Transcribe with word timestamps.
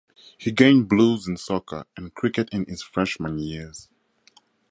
He 0.35 0.49
gained 0.51 0.89
blues 0.89 1.27
in 1.27 1.37
soccer 1.37 1.85
and 1.95 2.11
cricket 2.11 2.49
in 2.51 2.65
his 2.65 2.81
freshman 2.81 3.37
year. 3.37 3.71